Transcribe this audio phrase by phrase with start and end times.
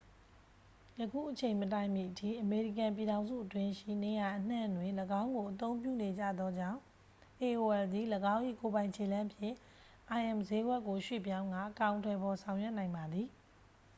[0.99, 6.79] ယခုအချိန်မတိုင်မီအထိ အမေရိကန်ပြည်ထောင်စုအတွင်းရှိ နေရာအနှံ့တွင် ၎င်းကိုအသုံးပြုနေကြသောကြောင့်
[7.43, 9.55] aol သည် ၎င်း၏ကိုယ်ပိုင်ခြေလှမ်းဖြင့်
[10.29, 13.27] im စျေးကွက်ကို ရွှေ့ပြောင်းကာ အကောင်အထည်ဖော်ဆောင်ရွက်နိုင်ပါသည်